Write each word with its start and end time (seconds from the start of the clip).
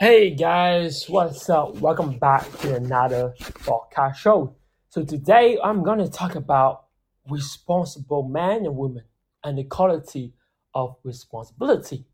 Hey 0.00 0.30
guys, 0.30 1.10
what's 1.10 1.50
up? 1.50 1.80
Welcome 1.80 2.20
back 2.20 2.48
to 2.60 2.76
another 2.76 3.34
podcast 3.40 4.14
show. 4.14 4.54
So 4.90 5.04
today 5.04 5.58
I'm 5.60 5.82
going 5.82 5.98
to 5.98 6.08
talk 6.08 6.36
about 6.36 6.84
responsible 7.28 8.22
men 8.22 8.64
and 8.64 8.76
women 8.76 9.02
and 9.42 9.58
the 9.58 9.64
quality 9.64 10.34
of 10.72 10.94
responsibility. 11.02 12.06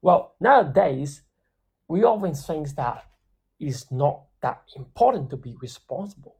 Well, 0.00 0.36
nowadays 0.40 1.22
we 1.88 2.04
often 2.04 2.32
think 2.32 2.76
that 2.76 3.06
it's 3.58 3.90
not 3.90 4.22
that 4.40 4.62
important 4.76 5.28
to 5.30 5.36
be 5.36 5.56
responsible. 5.60 6.36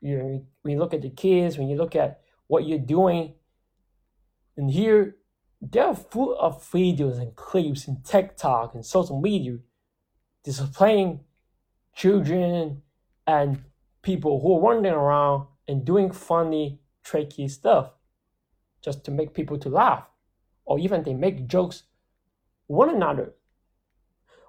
You 0.00 0.18
know, 0.18 0.46
when 0.62 0.72
you 0.72 0.80
look 0.80 0.94
at 0.94 1.02
the 1.02 1.10
kids, 1.10 1.58
when 1.58 1.68
you 1.68 1.76
look 1.76 1.94
at 1.94 2.22
what 2.48 2.66
you're 2.66 2.80
doing, 2.80 3.34
and 4.56 4.68
here 4.68 5.14
they're 5.60 5.94
full 5.94 6.36
of 6.40 6.68
videos 6.72 7.20
and 7.20 7.36
clips 7.36 7.86
and 7.86 8.04
TikTok 8.04 8.74
and 8.74 8.84
social 8.84 9.20
media 9.20 9.58
displaying 10.46 11.18
children 11.92 12.80
and 13.26 13.64
people 14.00 14.40
who 14.40 14.56
are 14.56 14.60
wandering 14.60 14.94
around 14.94 15.48
and 15.66 15.84
doing 15.84 16.12
funny, 16.12 16.80
tricky 17.02 17.48
stuff 17.48 17.90
just 18.80 19.04
to 19.04 19.10
make 19.10 19.34
people 19.34 19.58
to 19.58 19.68
laugh, 19.68 20.04
or 20.64 20.78
even 20.78 21.02
they 21.02 21.14
make 21.14 21.48
jokes 21.48 21.82
one 22.68 22.88
another. 22.94 23.34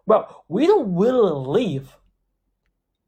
Well, 0.05 0.45
we 0.47 0.67
don't 0.67 0.95
really 0.95 1.31
live 1.31 1.97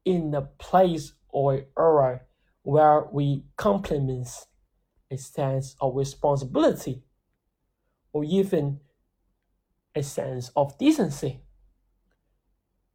in 0.04 0.34
a 0.34 0.42
place 0.42 1.12
or 1.28 1.66
era 1.78 2.22
where 2.62 3.04
we 3.12 3.44
compliment 3.56 4.28
a 5.12 5.16
sense 5.16 5.76
of 5.80 5.94
responsibility 5.94 7.04
or 8.12 8.24
even 8.24 8.80
a 9.94 10.02
sense 10.02 10.50
of 10.56 10.76
decency. 10.76 11.40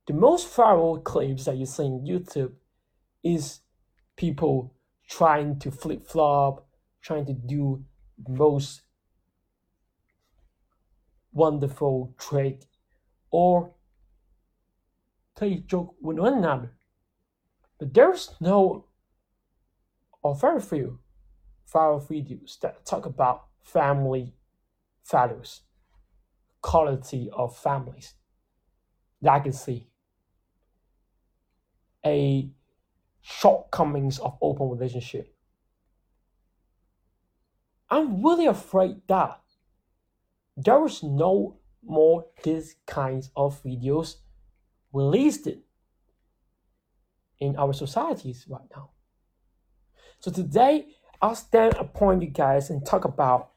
The 0.08 0.14
most 0.14 0.48
viral 0.56 1.04
clips 1.04 1.46
that 1.46 1.58
you 1.58 1.66
see 1.66 1.84
on 1.84 2.06
YouTube 2.06 2.54
is 3.24 3.62
people 4.16 4.76
trying 5.10 5.58
to 5.60 5.72
flip 5.72 6.06
flop, 6.06 6.68
trying 7.02 7.26
to 7.26 7.34
do 7.34 7.84
the 8.24 8.32
most 8.32 8.82
wonderful 11.34 12.14
trick, 12.18 12.62
or 13.32 13.74
play 15.36 15.56
joke 15.66 15.96
with 16.02 16.20
one 16.20 16.34
another. 16.38 16.72
But 17.80 17.94
there's 17.94 18.36
no 18.40 18.86
or 20.22 20.36
very 20.36 20.62
few 20.62 21.00
viral 21.72 22.02
videos 22.08 22.60
that 22.60 22.86
talk 22.86 23.06
about 23.06 23.46
family 23.64 24.34
values, 25.10 25.62
quality 26.62 27.30
of 27.34 27.56
families, 27.58 28.14
legacy, 29.22 29.88
a 32.06 32.50
shortcomings 33.22 34.20
of 34.20 34.38
open 34.42 34.70
relationship. 34.70 35.34
I'm 37.90 38.24
really 38.24 38.46
afraid 38.46 38.98
that 39.08 39.42
there 40.58 40.86
is 40.86 41.04
no 41.04 41.58
more 41.84 42.26
these 42.44 42.76
kinds 42.86 43.32
of 43.36 43.62
videos 43.64 44.16
released 44.94 45.48
in 47.40 47.56
our 47.58 47.74
societies 47.74 48.46
right 48.50 48.68
now. 48.76 48.92
So 50.20 50.32
today 50.32 50.88
I'll 51.22 51.36
stand 51.36 51.76
upon 51.76 52.22
you 52.22 52.28
guys 52.28 52.70
and 52.70 52.86
talk 52.86 53.06
about 53.06 53.52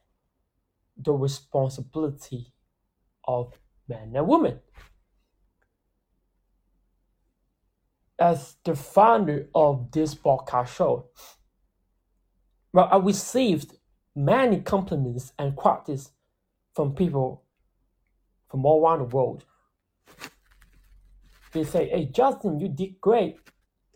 the 0.97 1.13
responsibility 1.13 2.53
of 3.23 3.57
men 3.87 4.13
and 4.15 4.27
women. 4.27 4.59
As 8.19 8.57
the 8.63 8.75
founder 8.75 9.47
of 9.55 9.91
this 9.91 10.13
podcast 10.15 10.67
show, 10.75 11.07
well, 12.73 12.89
I 12.91 12.97
received 12.97 13.77
many 14.15 14.61
compliments 14.61 15.33
and 15.39 15.55
quotes 15.55 16.11
from 16.73 16.93
people 16.93 17.43
from 18.49 18.65
all 18.65 18.85
around 18.85 18.99
the 18.99 19.15
world. 19.15 19.45
They 21.51 21.63
say, 21.63 21.89
Hey, 21.89 22.05
Justin, 22.05 22.59
you 22.59 22.67
did 22.67 23.01
great. 23.01 23.37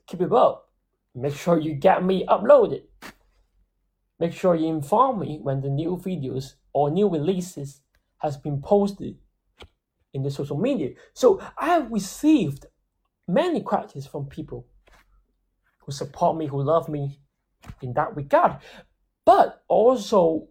Keep 0.08 0.22
it 0.22 0.34
up. 0.34 0.70
Make 1.16 1.36
sure 1.36 1.60
you 1.60 1.76
get 1.76 2.04
me 2.04 2.26
uploaded. 2.28 2.84
Make 4.20 4.34
sure 4.34 4.56
you 4.56 4.68
inform 4.68 5.20
me 5.20 5.40
when 5.42 5.62
the 5.62 5.70
new 5.70 5.98
videos 5.98 6.54
or 6.72 6.90
new 6.90 7.10
releases 7.10 7.82
has 8.18 8.38
been 8.38 8.62
posted 8.62 9.18
in 10.14 10.24
the 10.24 10.32
social 10.32 10.58
media. 10.58 10.92
So 11.14 11.42
I 11.58 11.68
have 11.68 11.92
received 11.92 12.66
many 13.28 13.62
qualities 13.62 14.06
from 14.06 14.26
people 14.26 14.68
who 15.80 15.92
support 15.92 16.38
me, 16.38 16.48
who 16.48 16.62
love 16.62 16.90
me 16.90 17.20
in 17.82 17.94
that 17.94 18.16
regard, 18.16 18.58
but 19.26 19.64
also 19.68 20.48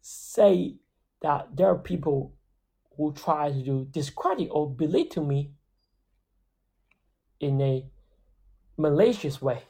say 0.00 0.76
that 1.22 1.48
there 1.56 1.68
are 1.68 1.78
people 1.78 2.34
who 2.96 3.12
try 3.12 3.50
to 3.50 3.86
discredit 3.90 4.48
or 4.50 4.70
belittle 4.70 5.24
me 5.24 5.52
in 7.40 7.60
a 7.60 7.86
malicious 8.76 9.42
way, 9.42 9.62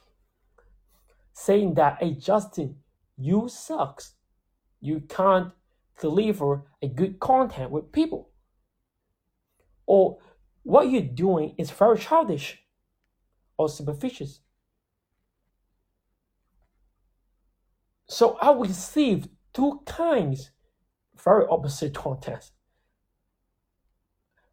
saying 1.33 1.73
that, 1.75 1.97
hey, 1.99 2.13
Justin, 2.13 2.77
you 3.17 3.47
sucks. 3.49 4.13
You 4.79 5.01
can't 5.01 5.51
deliver 5.99 6.63
a 6.81 6.87
good 6.87 7.19
content 7.19 7.71
with 7.71 7.91
people. 7.91 8.29
Or 9.85 10.19
what 10.67 10.89
you're 10.91 11.01
doing 11.01 11.55
is 11.57 11.71
very 11.71 11.97
childish 11.97 12.59
or 13.57 13.69
superficial. 13.69 14.27
So 18.07 18.37
I 18.41 18.51
received 18.51 19.29
two 19.53 19.79
kinds, 19.85 20.51
very 21.23 21.45
opposite 21.49 21.93
contents, 21.93 22.51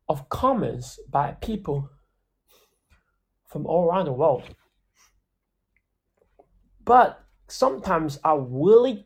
of 0.09 0.29
comments 0.29 1.01
by 1.11 1.33
people 1.33 1.91
from 3.49 3.67
all 3.67 3.89
around 3.89 4.05
the 4.05 4.13
world. 4.13 4.45
But 6.85 7.25
sometimes 7.49 8.21
I 8.23 8.37
really, 8.39 9.05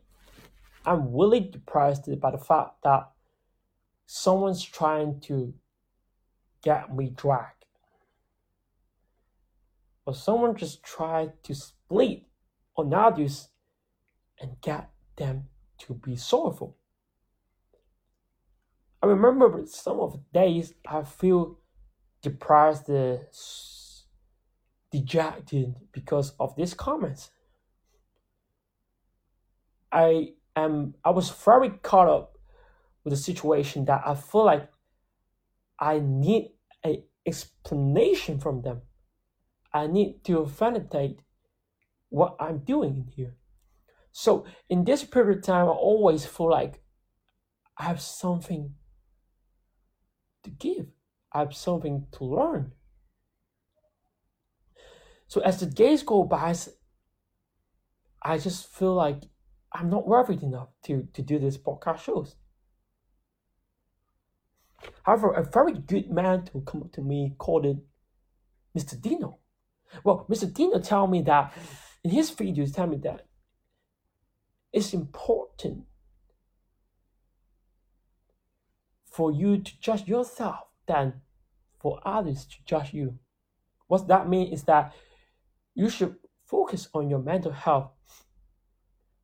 I'm 0.84 1.16
really 1.16 1.40
depressed 1.40 2.06
by 2.20 2.32
the 2.32 2.38
fact 2.38 2.82
that 2.84 3.08
someone's 4.04 4.62
trying 4.62 5.20
to 5.20 5.54
get 6.62 6.94
me 6.94 7.10
dragged. 7.14 7.64
Or 10.06 10.14
someone 10.14 10.56
just 10.56 10.82
tried 10.82 11.42
to 11.44 11.54
split 11.54 12.24
on 12.76 12.94
others 12.94 13.48
and 14.40 14.60
get 14.60 14.90
them 15.16 15.48
to 15.78 15.94
be 15.94 16.16
sorrowful. 16.16 16.76
I 19.02 19.06
remember 19.06 19.64
some 19.66 20.00
of 20.00 20.12
the 20.12 20.20
days 20.32 20.74
I 20.86 21.02
feel 21.02 21.58
depressed, 22.22 22.90
uh, 22.90 23.18
dejected 24.90 25.74
because 25.92 26.32
of 26.40 26.56
these 26.56 26.74
comments. 26.74 27.30
I 29.92 30.32
am 30.56 30.94
I 31.04 31.10
was 31.10 31.30
very 31.30 31.70
caught 31.70 32.08
up 32.08 32.38
with 33.04 33.12
the 33.12 33.16
situation 33.16 33.84
that 33.86 34.02
I 34.04 34.14
feel 34.14 34.44
like 34.44 34.68
I 35.78 36.00
need 36.00 36.52
an 36.82 37.02
explanation 37.26 38.40
from 38.40 38.62
them. 38.62 38.82
I 39.72 39.86
need 39.86 40.24
to 40.24 40.44
validate 40.44 41.20
what 42.08 42.36
I'm 42.40 42.58
doing 42.58 42.96
in 42.96 43.12
here. 43.14 43.36
So 44.12 44.46
in 44.68 44.84
this 44.84 45.04
period 45.04 45.38
of 45.38 45.44
time, 45.44 45.66
I 45.66 45.70
always 45.70 46.24
feel 46.24 46.50
like 46.50 46.82
I 47.76 47.84
have 47.84 48.00
something 48.00 48.74
to 50.42 50.50
give. 50.50 50.86
I 51.32 51.40
have 51.40 51.54
something 51.54 52.06
to 52.12 52.24
learn. 52.24 52.72
So 55.28 55.42
as 55.42 55.60
the 55.60 55.66
days 55.66 56.02
go 56.02 56.24
by, 56.24 56.54
I 58.22 58.38
just 58.38 58.66
feel 58.74 58.94
like 58.94 59.22
I'm 59.72 59.90
not 59.90 60.06
worthy 60.06 60.42
enough 60.42 60.68
to, 60.84 61.06
to 61.12 61.22
do 61.22 61.38
this 61.38 61.58
podcast 61.58 62.00
shows. 62.00 62.34
However, 65.02 65.32
a 65.32 65.42
very 65.42 65.72
good 65.72 66.10
man 66.10 66.44
to 66.46 66.60
come 66.60 66.82
up 66.82 66.92
to 66.92 67.00
me 67.00 67.34
called 67.38 67.66
it 67.66 67.78
Mr. 68.76 69.00
Dino. 69.00 69.38
Well, 70.04 70.26
Mr. 70.28 70.52
Dino 70.52 70.78
tell 70.80 71.06
me 71.06 71.22
that 71.22 71.52
in 72.04 72.10
his 72.10 72.30
videos, 72.30 72.74
tell 72.74 72.86
me 72.86 72.98
that 72.98 73.26
it's 74.72 74.92
important 74.92 75.84
for 79.10 79.32
you 79.32 79.58
to 79.58 79.80
judge 79.80 80.06
yourself 80.06 80.68
than 80.86 81.22
for 81.80 82.00
others 82.04 82.44
to 82.44 82.56
judge 82.64 82.92
you. 82.92 83.18
What 83.86 84.06
that 84.08 84.28
means 84.28 84.60
is 84.60 84.64
that 84.64 84.92
you 85.74 85.88
should 85.88 86.16
focus 86.44 86.88
on 86.92 87.08
your 87.08 87.18
mental 87.18 87.52
health 87.52 87.90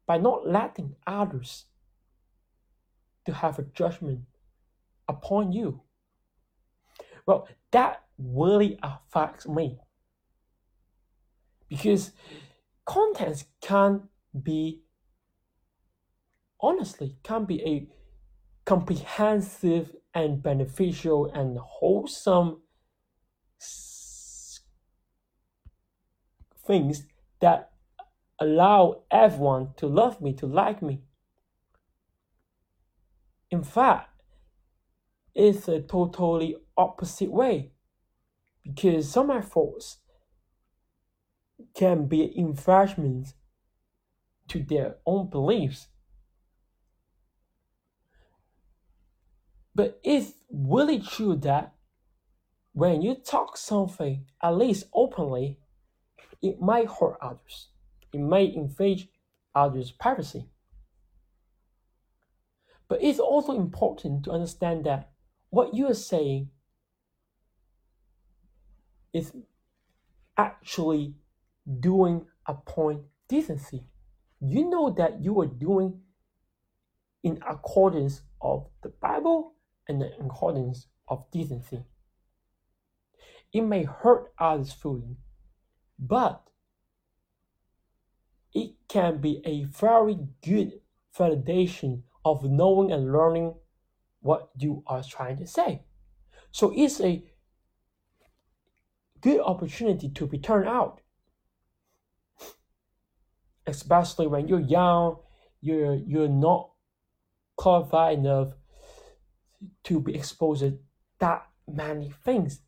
by 0.06 0.18
not 0.18 0.46
letting 0.46 0.96
others 1.06 1.66
to 3.26 3.32
have 3.32 3.58
a 3.58 3.62
judgment 3.62 4.20
upon 5.08 5.52
you. 5.52 5.82
Well, 7.26 7.48
that 7.70 8.04
really 8.18 8.78
affects 8.82 9.48
me. 9.48 9.78
Because 11.68 12.12
contents 12.84 13.44
can 13.60 14.08
be 14.42 14.82
honestly 16.60 17.16
can 17.22 17.44
be 17.44 17.62
a 17.62 17.86
comprehensive 18.64 19.94
and 20.14 20.42
beneficial 20.42 21.26
and 21.32 21.58
wholesome 21.58 22.62
things 26.66 27.06
that 27.40 27.70
allow 28.38 29.02
everyone 29.10 29.74
to 29.76 29.86
love 29.86 30.20
me, 30.20 30.32
to 30.32 30.46
like 30.46 30.80
me. 30.82 31.02
In 33.50 33.62
fact, 33.62 34.13
it's 35.34 35.68
a 35.68 35.80
totally 35.80 36.56
opposite 36.76 37.30
way 37.30 37.72
because 38.62 39.10
some 39.10 39.30
efforts 39.30 39.98
can 41.74 42.06
be 42.06 42.36
infringements 42.36 43.34
to 44.48 44.62
their 44.62 44.96
own 45.06 45.28
beliefs. 45.28 45.88
But 49.74 50.00
it's 50.04 50.34
really 50.50 51.00
true 51.00 51.36
that 51.36 51.74
when 52.72 53.02
you 53.02 53.14
talk 53.14 53.56
something, 53.56 54.26
at 54.42 54.56
least 54.56 54.86
openly, 54.92 55.58
it 56.42 56.60
might 56.60 56.88
hurt 56.88 57.16
others. 57.20 57.68
It 58.12 58.20
may 58.20 58.44
infringe 58.44 59.08
others' 59.54 59.90
privacy. 59.90 60.48
But 62.88 63.02
it's 63.02 63.18
also 63.18 63.52
important 63.52 64.24
to 64.24 64.30
understand 64.30 64.84
that 64.84 65.13
what 65.54 65.72
you 65.72 65.86
are 65.86 65.94
saying 65.94 66.50
is 69.12 69.32
actually 70.36 71.14
doing 71.78 72.26
upon 72.44 73.04
decency. 73.28 73.84
You 74.40 74.68
know 74.68 74.90
that 74.90 75.22
you 75.22 75.40
are 75.40 75.46
doing 75.46 76.00
in 77.22 77.38
accordance 77.48 78.22
of 78.42 78.66
the 78.82 78.88
Bible 78.88 79.54
and 79.86 80.02
in 80.02 80.26
accordance 80.26 80.88
of 81.06 81.30
decency. 81.30 81.84
It 83.52 83.60
may 83.60 83.84
hurt 83.84 84.32
others' 84.36 84.72
feelings, 84.72 85.18
but 86.00 86.42
it 88.52 88.72
can 88.88 89.20
be 89.20 89.40
a 89.44 89.62
very 89.62 90.18
good 90.44 90.80
validation 91.16 92.02
of 92.24 92.42
knowing 92.42 92.90
and 92.90 93.12
learning 93.12 93.54
what 94.24 94.48
you 94.56 94.82
are 94.86 95.02
trying 95.02 95.36
to 95.36 95.46
say. 95.46 95.82
So 96.50 96.72
it's 96.74 96.98
a 97.02 97.22
good 99.20 99.40
opportunity 99.40 100.08
to 100.08 100.26
be 100.26 100.38
turned 100.38 100.66
out. 100.66 101.02
Especially 103.66 104.26
when 104.26 104.48
you're 104.48 104.60
young, 104.60 105.18
you're 105.60 105.94
you're 105.94 106.28
not 106.28 106.70
qualified 107.56 108.18
enough 108.18 108.54
to 109.84 110.00
be 110.00 110.14
exposed 110.14 110.62
to 110.62 110.78
that 111.18 111.46
many 111.70 112.10
things. 112.24 112.60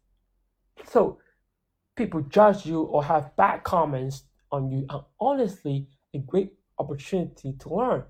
So 0.85 1.19
people 1.97 2.21
judge 2.21 2.67
you 2.67 2.83
or 2.83 3.03
have 3.05 3.35
bad 3.37 3.65
comments 3.65 4.25
on 4.53 4.71
you 4.71 4.85
are 4.91 5.07
honestly 5.19 5.89
a 6.13 6.19
great 6.19 6.53
opportunity 6.79 7.55
to 7.61 7.75
learn. 7.75 8.05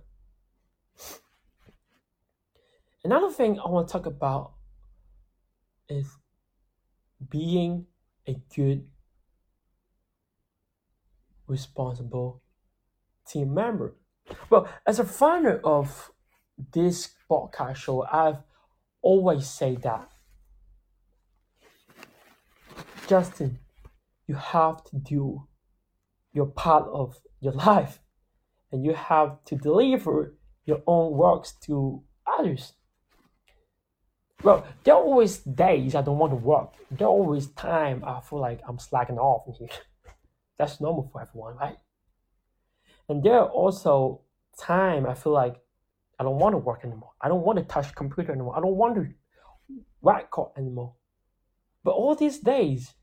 Another 3.07 3.31
thing 3.31 3.61
I 3.61 3.69
want 3.69 3.87
to 3.87 3.93
talk 3.93 4.07
about 4.07 4.55
is 5.89 6.09
being 7.31 7.87
a 8.27 8.35
good, 8.57 8.89
responsible 11.47 12.43
team 13.29 13.55
member. 13.55 13.95
Well, 14.51 14.69
as 14.85 14.99
a 14.99 15.05
founder 15.05 15.61
of 15.63 16.11
this 16.73 17.11
podcast 17.31 17.77
show, 17.77 18.03
I've 18.11 18.43
always 19.03 19.47
said 19.47 19.83
that 19.83 20.11
Justin, 23.07 23.61
you 24.27 24.35
have 24.35 24.83
to 24.83 24.97
do 24.97 25.47
your 26.33 26.47
part 26.47 26.89
of 26.89 27.21
your 27.39 27.53
life 27.53 28.01
and 28.73 28.85
you 28.85 28.95
have 28.95 29.45
to 29.45 29.55
deliver 29.55 30.35
your 30.65 30.83
own 30.89 31.13
works 31.13 31.53
to 31.67 32.03
others. 32.27 32.73
Well, 34.43 34.67
there 34.85 34.95
are 34.95 35.03
always 35.03 35.39
days 35.39 35.95
I 35.95 36.03
don't 36.03 36.19
want 36.19 36.33
to 36.33 36.37
work. 36.37 36.75
There 36.91 37.07
are 37.07 37.11
always 37.11 37.49
time 37.49 38.05
I 38.05 38.21
feel 38.21 38.41
like 38.41 38.61
I'm 38.69 38.79
slacking 38.79 39.19
off. 39.19 39.47
That's 40.59 40.81
normal 40.81 41.09
for 41.13 41.23
everyone, 41.23 41.57
right? 41.57 41.77
And 43.09 43.23
there 43.23 43.41
are 43.41 43.49
also 43.49 44.23
time 44.59 45.07
I 45.07 45.15
feel 45.15 45.33
like 45.33 45.57
I 46.19 46.25
don't 46.25 46.39
want 46.39 46.55
to 46.55 46.59
work 46.59 46.81
anymore. 46.85 47.13
I 47.21 47.29
don't 47.29 47.45
want 47.45 47.59
to 47.59 47.65
touch 47.65 47.95
computer 47.95 48.33
anymore. 48.33 48.57
I 48.57 48.61
don't 48.61 48.77
want 48.77 48.97
to 48.97 49.09
write 50.03 50.31
code 50.31 50.53
anymore. 50.57 50.95
But 51.85 51.93
all 51.93 52.15
these 52.15 52.39
days, 52.39 52.95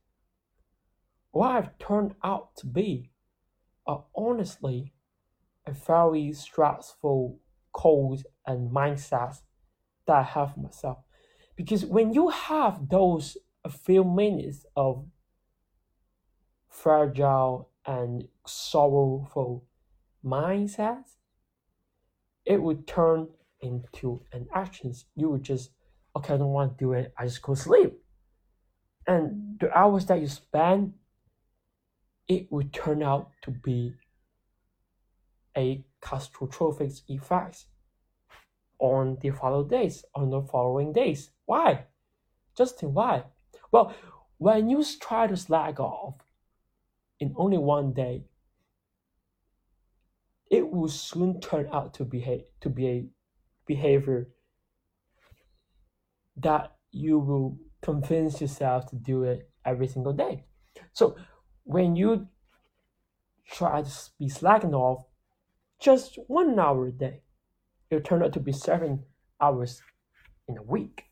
what 1.31 1.51
I've 1.51 1.77
turned 1.77 2.15
out 2.23 2.55
to 2.57 2.67
be 2.67 3.11
are 3.85 4.05
honestly 4.15 4.93
a 5.65 5.71
very 5.71 6.33
stressful 6.33 7.39
code 7.71 8.23
and 8.45 8.71
mindset 8.71 9.41
that 10.05 10.15
I 10.15 10.23
have 10.23 10.57
myself. 10.57 11.02
Because 11.55 11.85
when 11.85 12.13
you 12.13 12.29
have 12.29 12.89
those 12.89 13.37
a 13.63 13.69
few 13.69 14.03
minutes 14.03 14.65
of 14.75 15.05
fragile 16.67 17.69
and 17.85 18.27
sorrowful 18.47 19.65
mindset, 20.25 21.03
it 22.45 22.61
would 22.61 22.87
turn 22.87 23.27
into 23.61 24.21
an 24.33 24.47
actions. 24.53 25.05
You 25.15 25.29
would 25.29 25.43
just, 25.43 25.71
okay, 26.15 26.33
I 26.33 26.37
don't 26.37 26.49
want 26.49 26.77
to 26.77 26.83
do 26.83 26.93
it. 26.93 27.13
I 27.17 27.25
just 27.25 27.41
go 27.41 27.53
sleep. 27.53 27.93
And 29.05 29.59
the 29.59 29.75
hours 29.77 30.05
that 30.07 30.21
you 30.21 30.27
spend, 30.27 30.93
it 32.27 32.51
would 32.51 32.73
turn 32.73 33.03
out 33.03 33.31
to 33.43 33.51
be 33.51 33.93
a 35.55 35.85
catastrophic 36.01 36.91
effect 37.07 37.65
on 38.83 39.17
the 39.21 39.29
following 39.29 39.69
days, 39.69 40.03
on 40.13 40.29
the 40.29 40.41
following 40.41 40.91
days. 40.91 41.31
Why? 41.45 41.85
Justin, 42.55 42.93
why? 42.93 43.23
Well, 43.71 43.95
when 44.37 44.69
you 44.69 44.83
try 44.99 45.25
to 45.27 45.37
slack 45.37 45.79
off 45.79 46.15
in 47.17 47.33
only 47.37 47.57
one 47.57 47.93
day, 47.93 48.25
it 50.51 50.69
will 50.69 50.89
soon 50.89 51.39
turn 51.39 51.69
out 51.71 51.93
to 51.95 52.03
behave 52.03 52.43
to 52.59 52.69
be 52.69 52.87
a 52.87 53.05
behavior 53.65 54.27
that 56.35 56.75
you 56.91 57.17
will 57.17 57.57
convince 57.81 58.41
yourself 58.41 58.87
to 58.87 58.97
do 58.97 59.23
it 59.23 59.49
every 59.65 59.87
single 59.87 60.13
day. 60.13 60.43
So 60.91 61.15
when 61.63 61.95
you 61.95 62.27
try 63.49 63.81
to 63.81 63.91
be 64.19 64.27
slacking 64.27 64.75
off 64.75 65.05
just 65.79 66.19
one 66.27 66.59
hour 66.59 66.87
a 66.87 66.91
day, 66.91 67.22
it'll 67.89 68.03
turn 68.03 68.23
out 68.23 68.33
to 68.33 68.39
be 68.39 68.51
seven 68.51 69.03
hours 69.41 69.81
in 70.47 70.57
a 70.57 70.63
week. 70.63 71.05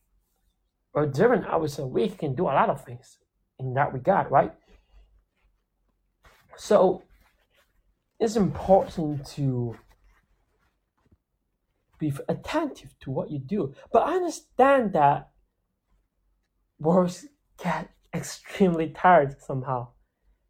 Or 0.93 1.11
seven 1.13 1.45
hours 1.45 1.79
a 1.79 1.87
week 1.87 2.19
can 2.19 2.35
do 2.35 2.43
a 2.43 2.55
lot 2.59 2.69
of 2.69 2.83
things 2.83 3.17
in 3.59 3.73
that 3.75 3.93
regard, 3.93 4.29
right? 4.29 4.53
So 6.57 7.03
it's 8.19 8.35
important 8.35 9.25
to 9.37 9.75
be 11.97 12.13
attentive 12.27 12.93
to 13.01 13.11
what 13.11 13.31
you 13.31 13.39
do. 13.39 13.73
But 13.91 14.07
I 14.07 14.15
understand 14.15 14.93
that 14.93 15.29
words 16.79 17.27
get 17.63 17.91
extremely 18.13 18.89
tired 18.89 19.41
somehow. 19.41 19.89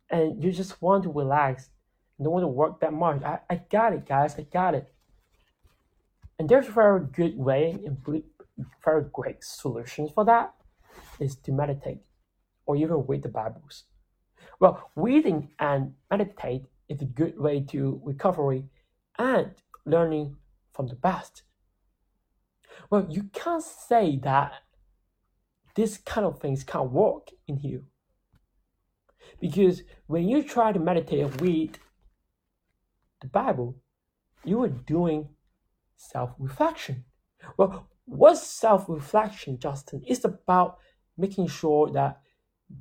And 0.09 0.43
you 0.43 0.51
just 0.51 0.81
want 0.81 1.03
to 1.03 1.11
relax. 1.11 1.69
You 2.17 2.25
don't 2.25 2.33
want 2.33 2.43
to 2.43 2.47
work 2.47 2.79
that 2.81 2.93
much. 2.93 3.21
I, 3.23 3.39
I 3.49 3.61
got 3.69 3.93
it, 3.93 4.05
guys. 4.05 4.35
I 4.37 4.43
got 4.43 4.75
it. 4.75 4.91
And 6.41 6.49
there's 6.49 6.69
a 6.69 6.71
very 6.71 7.05
good 7.05 7.37
way 7.37 7.77
and 7.85 8.03
very 8.83 9.03
great 9.13 9.43
solutions 9.43 10.09
for 10.09 10.25
that 10.25 10.55
is 11.19 11.35
to 11.35 11.51
meditate 11.51 11.99
or 12.65 12.75
even 12.75 13.05
read 13.07 13.21
the 13.21 13.29
Bibles. 13.29 13.83
Well, 14.59 14.89
reading 14.95 15.51
and 15.59 15.93
meditate 16.09 16.63
is 16.89 16.99
a 16.99 17.05
good 17.05 17.37
way 17.37 17.61
to 17.69 18.01
recovery 18.03 18.63
and 19.19 19.51
learning 19.85 20.37
from 20.73 20.87
the 20.87 20.95
best. 20.95 21.43
Well, 22.89 23.05
you 23.07 23.25
can't 23.31 23.61
say 23.61 24.17
that 24.23 24.63
this 25.75 25.99
kind 25.99 26.25
of 26.25 26.39
things 26.39 26.63
can't 26.63 26.91
work 26.91 27.27
in 27.47 27.59
you. 27.59 27.85
Because 29.39 29.83
when 30.07 30.27
you 30.27 30.41
try 30.41 30.71
to 30.71 30.79
meditate 30.79 31.19
and 31.19 31.39
read 31.39 31.77
the 33.21 33.27
Bible, 33.27 33.75
you 34.43 34.63
are 34.63 34.69
doing 34.69 35.29
self 36.01 36.31
reflection. 36.39 37.05
Well, 37.57 37.87
what's 38.05 38.45
self 38.45 38.85
reflection, 38.87 39.59
Justin? 39.59 40.03
It's 40.05 40.25
about 40.25 40.77
making 41.17 41.47
sure 41.47 41.89
that 41.91 42.21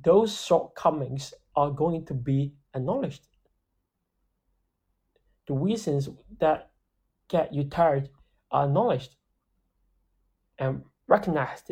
those 0.03 0.43
shortcomings 0.43 1.33
are 1.55 1.69
going 1.69 2.05
to 2.05 2.13
be 2.13 2.53
acknowledged. 2.73 3.27
The 5.47 5.53
reasons 5.53 6.09
that 6.39 6.71
get 7.27 7.53
you 7.53 7.65
tired 7.65 8.09
are 8.51 8.65
acknowledged 8.65 9.15
and 10.57 10.83
recognized. 11.07 11.71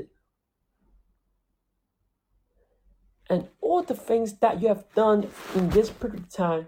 And 3.29 3.47
all 3.61 3.83
the 3.83 3.95
things 3.95 4.33
that 4.39 4.61
you 4.61 4.67
have 4.69 4.91
done 4.95 5.29
in 5.55 5.69
this 5.69 5.89
period 5.91 6.19
of 6.19 6.29
time 6.29 6.67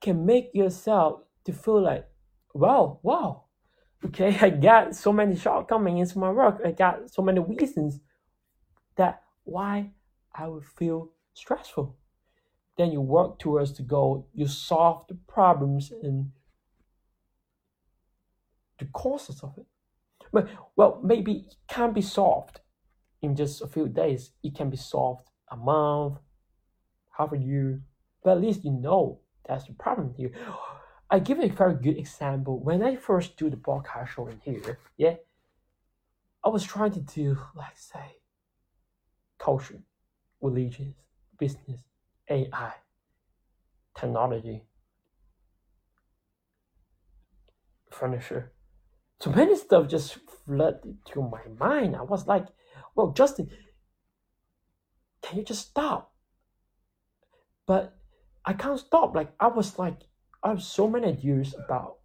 can 0.00 0.26
make 0.26 0.50
yourself 0.52 1.22
to 1.44 1.52
feel 1.52 1.80
like, 1.80 2.11
wow, 2.54 2.98
wow, 3.02 3.44
okay, 4.04 4.36
I 4.40 4.50
got 4.50 4.94
so 4.94 5.12
many 5.12 5.36
shortcomings 5.36 6.14
in 6.14 6.20
my 6.20 6.30
work. 6.30 6.60
I 6.64 6.72
got 6.72 7.10
so 7.10 7.22
many 7.22 7.40
reasons 7.40 8.00
that 8.96 9.22
why 9.44 9.90
I 10.34 10.48
would 10.48 10.64
feel 10.64 11.10
stressful. 11.34 11.96
Then 12.76 12.92
you 12.92 13.00
work 13.00 13.38
towards 13.38 13.76
the 13.76 13.82
goal, 13.82 14.28
you 14.34 14.46
solve 14.46 15.06
the 15.08 15.14
problems 15.28 15.92
and 16.02 16.30
the 18.78 18.86
causes 18.86 19.42
of 19.42 19.54
it. 19.58 19.66
But 20.32 20.48
well, 20.76 21.00
maybe 21.04 21.32
it 21.32 21.54
can 21.68 21.92
be 21.92 22.00
solved 22.00 22.60
in 23.20 23.36
just 23.36 23.60
a 23.60 23.66
few 23.66 23.88
days. 23.88 24.32
It 24.42 24.54
can 24.54 24.70
be 24.70 24.78
solved 24.78 25.28
a 25.50 25.56
month, 25.56 26.18
half 27.18 27.32
a 27.32 27.38
year, 27.38 27.82
but 28.24 28.32
at 28.32 28.40
least 28.40 28.64
you 28.64 28.72
know 28.72 29.20
that's 29.46 29.66
the 29.66 29.74
problem 29.74 30.14
here. 30.16 30.32
I 31.12 31.18
give 31.18 31.40
a 31.40 31.48
very 31.50 31.74
good 31.74 31.98
example. 31.98 32.58
When 32.58 32.82
I 32.82 32.96
first 32.96 33.36
do 33.36 33.50
the 33.50 33.56
podcast 33.58 34.08
show 34.08 34.28
in 34.28 34.40
here, 34.40 34.78
yeah, 34.96 35.16
I 36.42 36.48
was 36.48 36.64
trying 36.64 36.92
to 36.92 37.00
do, 37.00 37.36
like, 37.54 37.76
say, 37.76 38.16
culture, 39.38 39.82
religions, 40.40 40.94
business, 41.38 41.82
AI, 42.30 42.72
technology, 43.94 44.62
furniture. 47.90 48.52
So 49.20 49.32
many 49.32 49.54
stuff 49.56 49.88
just 49.88 50.16
flooded 50.46 50.96
to 51.12 51.20
my 51.20 51.42
mind. 51.58 51.94
I 51.94 52.04
was 52.04 52.26
like, 52.26 52.46
well, 52.94 53.10
Justin, 53.10 53.50
can 55.20 55.40
you 55.40 55.44
just 55.44 55.68
stop? 55.68 56.14
But 57.66 57.98
I 58.46 58.54
can't 58.54 58.80
stop. 58.80 59.14
Like 59.14 59.34
I 59.38 59.48
was 59.48 59.78
like, 59.78 59.98
I 60.42 60.48
have 60.48 60.62
so 60.62 60.88
many 60.88 61.08
ideas 61.08 61.54
about 61.54 61.98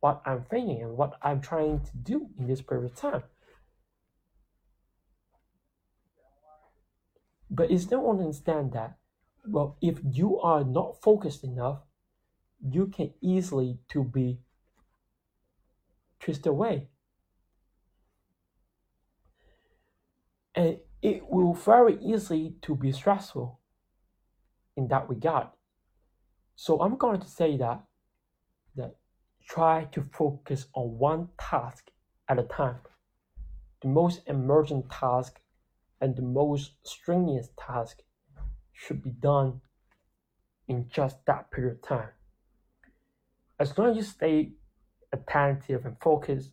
what 0.00 0.22
I'm 0.26 0.44
thinking 0.44 0.82
and 0.82 0.96
what 0.96 1.18
I'm 1.22 1.40
trying 1.40 1.80
to 1.80 1.96
do 1.96 2.28
in 2.38 2.46
this 2.46 2.60
period 2.60 2.92
of 2.92 2.96
time. 2.96 3.22
But 7.48 7.70
it's 7.70 7.90
not 7.90 8.04
understand 8.04 8.72
that, 8.72 8.98
well, 9.46 9.76
if 9.80 10.00
you 10.02 10.40
are 10.40 10.64
not 10.64 11.00
focused 11.00 11.44
enough, 11.44 11.78
you 12.60 12.86
can 12.86 13.12
easily 13.20 13.78
to 13.90 14.02
be 14.02 14.40
twisted 16.18 16.46
away. 16.46 16.88
And 20.54 20.78
it 21.02 21.28
will 21.28 21.54
very 21.54 21.98
easily 22.02 22.56
to 22.62 22.74
be 22.74 22.90
stressful 22.90 23.60
in 24.76 24.88
that 24.88 25.08
regard. 25.08 25.48
So 26.56 26.80
I'm 26.80 26.96
going 26.96 27.20
to 27.20 27.28
say 27.28 27.56
that 27.58 27.82
that 28.76 28.96
try 29.46 29.84
to 29.92 30.02
focus 30.02 30.66
on 30.74 30.98
one 30.98 31.28
task 31.38 31.90
at 32.28 32.38
a 32.38 32.42
time. 32.42 32.78
The 33.82 33.88
most 33.88 34.22
emergent 34.26 34.90
task 34.90 35.38
and 36.00 36.16
the 36.16 36.22
most 36.22 36.72
strenuous 36.82 37.50
task 37.58 37.98
should 38.72 39.02
be 39.02 39.10
done 39.10 39.60
in 40.66 40.88
just 40.88 41.24
that 41.26 41.50
period 41.50 41.74
of 41.74 41.82
time. 41.82 42.08
As 43.58 43.76
long 43.78 43.90
as 43.90 43.96
you 43.96 44.02
stay 44.02 44.52
attentive 45.12 45.86
and 45.86 45.96
focused, 46.00 46.50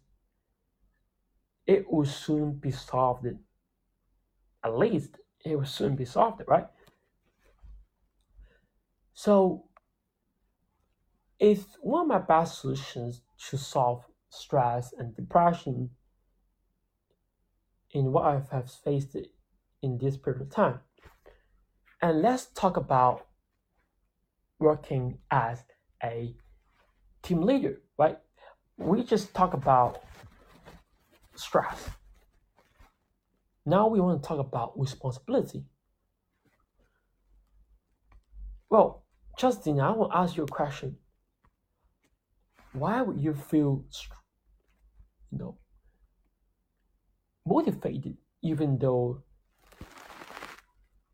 it 1.66 1.92
will 1.92 2.06
soon 2.06 2.54
be 2.54 2.72
solved. 2.72 3.26
At 4.64 4.78
least 4.78 5.18
it 5.46 5.58
will 5.58 5.66
soon 5.66 5.96
be 5.96 6.06
solved, 6.06 6.42
right? 6.48 6.68
So, 9.14 9.66
if 11.44 11.66
one 11.82 12.04
of 12.04 12.08
my 12.08 12.20
best 12.20 12.62
solutions 12.62 13.22
to 13.50 13.58
solve 13.58 14.06
stress 14.30 14.94
and 14.98 15.14
depression 15.14 15.90
in 17.92 18.14
what 18.14 18.24
I 18.24 18.42
have 18.50 18.72
faced 18.72 19.18
in 19.82 19.98
this 19.98 20.16
period 20.16 20.42
of 20.42 20.50
time. 20.50 20.80
And 22.02 22.22
let's 22.22 22.46
talk 22.46 22.78
about 22.78 23.28
working 24.58 25.18
as 25.32 25.66
a 26.02 26.34
team 27.22 27.42
leader, 27.42 27.82
right? 27.98 28.20
We 28.78 29.04
just 29.04 29.34
talk 29.34 29.54
about 29.54 30.02
stress. 31.36 31.90
Now 33.66 33.90
we 33.90 34.00
want 34.00 34.24
to 34.24 34.26
talk 34.26 34.40
about 34.40 34.80
responsibility. 34.80 35.66
Well, 38.70 39.04
Justin, 39.38 39.82
I 39.82 39.92
will 39.92 40.12
ask 40.14 40.38
you 40.38 40.44
a 40.44 40.48
question. 40.48 41.00
Why 42.74 43.02
would 43.02 43.22
you 43.22 43.34
feel, 43.34 43.86
you 45.32 45.38
know, 45.38 45.58
motivated 47.46 48.18
even 48.42 48.78
though 48.78 49.24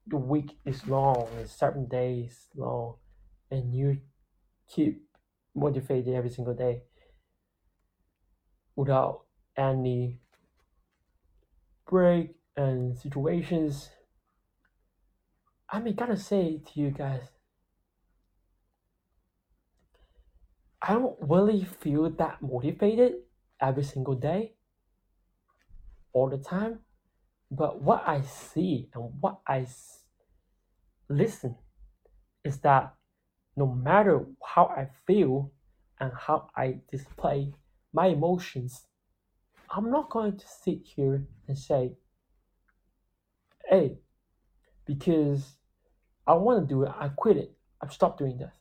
the 0.07 0.17
week 0.17 0.57
is 0.65 0.87
long, 0.87 1.27
it's 1.39 1.51
seven 1.51 1.87
days 1.87 2.47
long, 2.55 2.95
and 3.51 3.73
you 3.73 3.99
keep 4.67 5.03
motivated 5.55 6.15
every 6.15 6.29
single 6.29 6.55
day 6.55 6.83
without 8.75 9.25
any 9.57 10.21
break 11.87 12.35
and 12.55 12.97
situations. 12.97 13.89
I 15.69 15.79
mean, 15.79 15.95
gotta 15.95 16.17
say 16.17 16.61
to 16.65 16.79
you 16.79 16.91
guys, 16.91 17.29
I 20.81 20.93
don't 20.93 21.17
really 21.19 21.65
feel 21.65 22.09
that 22.09 22.41
motivated 22.41 23.15
every 23.61 23.83
single 23.83 24.15
day, 24.15 24.53
all 26.13 26.29
the 26.29 26.37
time. 26.37 26.79
But 27.51 27.81
what 27.81 28.03
I 28.07 28.21
see 28.21 28.89
and 28.93 29.11
what 29.19 29.39
I 29.47 29.67
listen 31.09 31.55
is 32.43 32.59
that 32.59 32.93
no 33.55 33.67
matter 33.67 34.25
how 34.45 34.65
I 34.67 34.87
feel 35.05 35.51
and 35.99 36.11
how 36.13 36.49
I 36.55 36.79
display 36.91 37.53
my 37.91 38.07
emotions, 38.07 38.85
I'm 39.69 39.91
not 39.91 40.09
going 40.09 40.37
to 40.37 40.45
sit 40.47 40.79
here 40.83 41.27
and 41.47 41.57
say, 41.57 41.93
hey, 43.67 43.97
because 44.85 45.57
I 46.25 46.33
want 46.33 46.67
to 46.67 46.73
do 46.73 46.83
it, 46.83 46.91
I 46.97 47.09
quit 47.09 47.37
it, 47.37 47.51
I've 47.81 47.93
stopped 47.93 48.19
doing 48.19 48.37
this. 48.37 48.53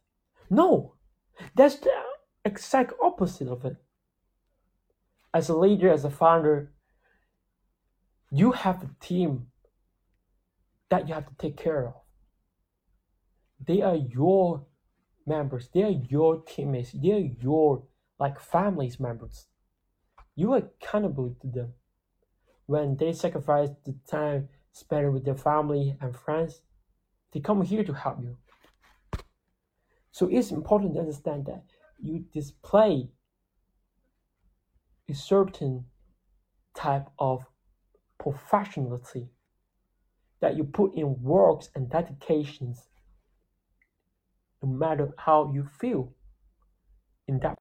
No, 0.51 0.95
that's 1.55 1.77
the 1.77 1.93
exact 2.45 2.93
opposite 3.03 3.49
of 3.49 3.65
it. 3.65 3.77
As 5.33 5.49
a 5.49 5.57
leader, 5.57 5.91
as 5.91 6.05
a 6.05 6.11
founder, 6.11 6.73
you 8.31 8.53
have 8.53 8.83
a 8.83 8.91
team 9.01 9.49
that 10.91 11.09
you 11.09 11.15
have 11.15 11.29
to 11.29 11.35
take 11.37 11.57
care 11.57 11.87
of. 11.87 11.95
They 13.65 13.83
are 13.83 13.97
your 13.97 14.67
members, 15.27 15.69
they 15.73 15.83
are 15.83 16.01
your 16.09 16.43
teammates, 16.43 16.93
they 16.93 17.13
are 17.13 17.31
your 17.43 17.83
like 18.19 18.41
families 18.41 18.99
members. 18.99 19.47
You 20.35 20.55
are 20.55 20.59
accountable 20.59 21.37
to 21.41 21.47
them. 21.47 21.75
When 22.67 22.97
they 22.97 23.13
sacrifice 23.13 23.71
the 23.85 23.95
time 24.09 24.49
spent 24.73 25.13
with 25.13 25.25
their 25.25 25.35
family 25.35 25.97
and 26.01 26.15
friends, 26.15 26.63
they 27.33 27.41
come 27.41 27.63
here 27.63 27.85
to 27.85 27.93
help 27.93 28.21
you. 28.23 28.37
So 30.19 30.27
it's 30.29 30.51
important 30.51 30.95
to 30.95 30.99
understand 30.99 31.47
that 31.47 31.63
you 32.03 32.25
display 32.33 33.09
a 35.09 35.15
certain 35.15 35.85
type 36.75 37.07
of 37.21 37.45
professionality 38.21 39.29
that 40.41 40.57
you 40.57 40.65
put 40.65 40.97
in 40.97 41.23
works 41.23 41.71
and 41.77 41.89
dedications 41.89 42.89
no 44.61 44.71
matter 44.71 45.15
how 45.19 45.53
you 45.55 45.69
feel 45.81 46.13
in 47.29 47.39
that 47.39 47.57